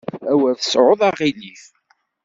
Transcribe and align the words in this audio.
Awer 0.31 0.53
tesɛuḍ 0.55 1.01
aɣilif. 1.09 1.63